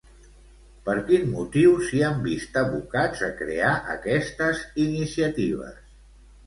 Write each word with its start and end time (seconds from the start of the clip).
Per 0.87 0.95
quin 1.09 1.27
motiu 1.33 1.75
s'hi 1.89 2.01
han 2.07 2.17
vist 2.29 2.59
abocats 2.63 3.23
a 3.29 3.33
crear 3.43 3.75
aquestes 3.99 4.67
iniciatives? 4.89 5.83